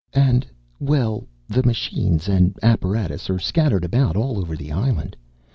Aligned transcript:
"And, 0.15 0.47
well, 0.79 1.27
the 1.47 1.61
machines 1.61 2.27
and 2.27 2.57
apparatus 2.63 3.29
are 3.29 3.37
scattered 3.37 3.85
about 3.85 4.15
all 4.15 4.39
over 4.39 4.55
the 4.55 4.71
island. 4.71 5.15